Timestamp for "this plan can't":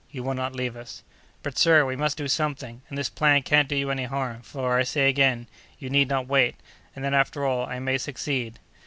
2.97-3.67